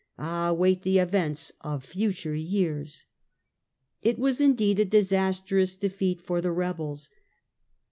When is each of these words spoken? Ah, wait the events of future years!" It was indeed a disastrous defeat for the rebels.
Ah, 0.17 0.51
wait 0.51 0.81
the 0.81 0.97
events 0.97 1.51
of 1.61 1.85
future 1.85 2.33
years!" 2.33 3.05
It 4.01 4.17
was 4.17 4.41
indeed 4.41 4.79
a 4.79 4.85
disastrous 4.85 5.75
defeat 5.77 6.19
for 6.23 6.41
the 6.41 6.51
rebels. 6.51 7.11